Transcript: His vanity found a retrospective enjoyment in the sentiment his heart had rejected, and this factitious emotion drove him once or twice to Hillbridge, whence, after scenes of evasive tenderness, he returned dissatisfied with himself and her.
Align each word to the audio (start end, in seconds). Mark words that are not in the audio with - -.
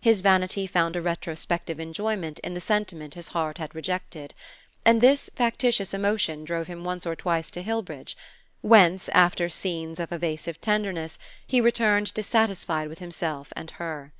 His 0.00 0.22
vanity 0.22 0.66
found 0.66 0.96
a 0.96 1.00
retrospective 1.00 1.78
enjoyment 1.78 2.40
in 2.40 2.54
the 2.54 2.60
sentiment 2.60 3.14
his 3.14 3.28
heart 3.28 3.58
had 3.58 3.76
rejected, 3.76 4.34
and 4.84 5.00
this 5.00 5.30
factitious 5.36 5.94
emotion 5.94 6.42
drove 6.44 6.66
him 6.66 6.82
once 6.82 7.06
or 7.06 7.14
twice 7.14 7.48
to 7.52 7.62
Hillbridge, 7.62 8.16
whence, 8.60 9.08
after 9.10 9.48
scenes 9.48 10.00
of 10.00 10.10
evasive 10.10 10.60
tenderness, 10.60 11.16
he 11.46 11.60
returned 11.60 12.12
dissatisfied 12.12 12.88
with 12.88 12.98
himself 12.98 13.52
and 13.54 13.70
her. 13.78 14.12